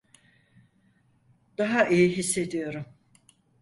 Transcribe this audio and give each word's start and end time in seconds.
Daha 1.57 1.87
iyi 1.87 2.09
hissediyorum. 2.15 2.85